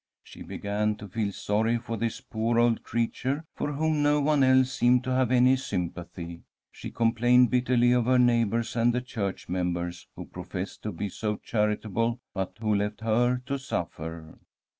She 0.23 0.41
began 0.41 0.95
to 0.95 1.07
feel 1.07 1.31
sorry 1.31 1.77
for 1.77 1.95
this 1.95 2.21
poor 2.21 2.57
old 2.57 2.81
creature, 2.81 3.45
for 3.53 3.73
whom 3.73 4.01
no 4.01 4.19
one 4.19 4.43
else 4.43 4.71
seemed 4.73 5.03
to 5.03 5.11
have 5.11 5.31
any 5.31 5.55
sympathy. 5.55 6.41
She 6.71 6.89
complained 6.89 7.51
bitterly 7.51 7.91
of 7.91 8.05
her 8.05 8.17
neighbours 8.17 8.75
and 8.75 8.93
the 8.93 9.01
church 9.01 9.47
members 9.47 10.07
who 10.15 10.25
professed 10.25 10.81
to 10.81 10.91
be 10.91 11.07
so 11.07 11.35
charitable, 11.37 12.19
but 12.33 12.57
who 12.59 12.73
left 12.73 13.01
her 13.01 13.43
to 13.45 13.59
suffer. 13.59 14.39